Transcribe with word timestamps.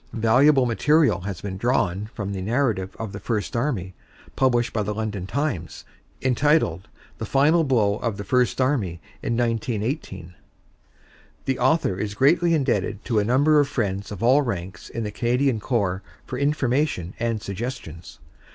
Valuable 0.13 0.65
material 0.65 1.19
has 1.27 1.41
been 1.41 1.57
drawn 1.57 2.09
from 2.15 2.33
the 2.33 2.41
narrative 2.41 2.95
of 2.97 3.11
the 3.11 3.19
First 3.19 3.55
Army, 3.55 3.93
published 4.35 4.73
by 4.73 4.81
the 4.81 4.95
London 4.95 5.27
Times, 5.27 5.85
entitled, 6.23 6.87
"The 7.19 7.27
Final 7.27 7.63
Blow 7.63 7.97
of 7.97 8.17
the 8.17 8.23
First 8.23 8.59
Army 8.59 8.99
in 9.21 9.37
1918." 9.37 10.33
The 11.45 11.59
author 11.59 11.99
is 11.99 12.15
greatly 12.15 12.55
indebted 12.55 13.05
to 13.05 13.19
a 13.19 13.23
number 13.23 13.59
of 13.59 13.67
friends 13.67 14.11
of 14.11 14.23
all 14.23 14.41
ranks 14.41 14.89
in 14.89 15.03
the 15.03 15.11
Canadian 15.11 15.59
Corps 15.59 16.01
for 16.25 16.39
information 16.39 17.13
and 17.19 17.39
sugges 17.39 17.79
tions. 17.83 18.17